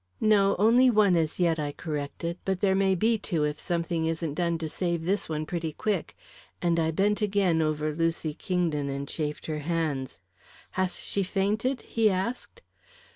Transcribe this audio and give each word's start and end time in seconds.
"No; 0.19 0.55
only 0.57 0.89
one 0.89 1.15
as 1.15 1.39
yet," 1.39 1.59
I 1.59 1.73
corrected. 1.73 2.39
"But 2.43 2.59
there 2.59 2.73
may 2.73 2.95
be 2.95 3.19
two 3.19 3.43
if 3.43 3.59
something 3.59 4.07
isn't 4.07 4.33
done 4.33 4.57
to 4.57 4.67
save 4.67 5.05
this 5.05 5.29
one 5.29 5.45
pretty 5.45 5.73
quick," 5.73 6.17
and 6.59 6.79
I 6.79 6.89
bent 6.89 7.21
again 7.21 7.61
over 7.61 7.93
Lucy 7.93 8.33
Kingdon 8.33 8.89
and 8.89 9.07
chafed 9.07 9.45
her 9.45 9.59
hands. 9.59 10.19
"Hass 10.71 10.97
she 10.97 11.21
fainted?" 11.21 11.81
he 11.81 12.09
asked. 12.09 12.63